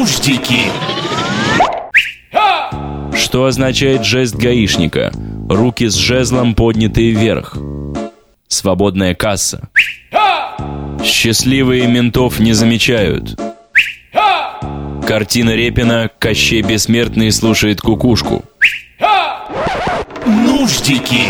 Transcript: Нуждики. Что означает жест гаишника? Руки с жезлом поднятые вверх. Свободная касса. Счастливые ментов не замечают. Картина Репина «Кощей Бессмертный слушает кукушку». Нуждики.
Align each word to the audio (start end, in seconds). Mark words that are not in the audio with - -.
Нуждики. 0.00 0.60
Что 3.14 3.44
означает 3.44 4.02
жест 4.02 4.34
гаишника? 4.34 5.12
Руки 5.46 5.88
с 5.88 5.94
жезлом 5.94 6.54
поднятые 6.54 7.10
вверх. 7.10 7.54
Свободная 8.48 9.14
касса. 9.14 9.68
Счастливые 11.04 11.86
ментов 11.86 12.40
не 12.40 12.54
замечают. 12.54 13.38
Картина 15.06 15.50
Репина 15.50 16.10
«Кощей 16.18 16.62
Бессмертный 16.62 17.30
слушает 17.30 17.82
кукушку». 17.82 18.42
Нуждики. 20.24 21.24